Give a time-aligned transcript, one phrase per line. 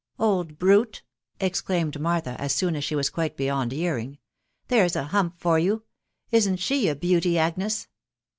[0.17, 1.03] "Old brute
[1.39, 1.45] F*...
[1.45, 5.35] exclaimed Miss Martha, as soon as she was quite beyond hearing...*" There 's a hump
[5.37, 5.73] for you!•••
[6.31, 7.87] Isn't she a beauty, Agnes